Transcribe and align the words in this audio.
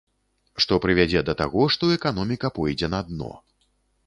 Што 0.63 0.79
прывядзе 0.85 1.21
да 1.27 1.35
таго, 1.41 1.67
што 1.75 1.91
эканоміка 1.97 2.53
пойдзе 2.57 2.91
на 2.97 3.05
дно. 3.13 3.31